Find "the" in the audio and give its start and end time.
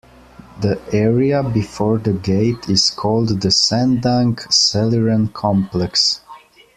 0.61-0.81, 1.99-2.13, 3.39-3.49